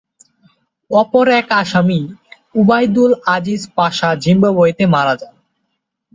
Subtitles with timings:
[0.91, 2.01] অপর এক আসামি,
[2.55, 5.33] আবদুল আজিজ পাশা জিম্বাবুয়েতে মারা যান।